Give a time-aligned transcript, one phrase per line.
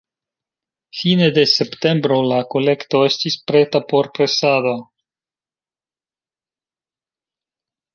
[1.01, 4.75] Fine de septembro la kolekto estis preta por presado.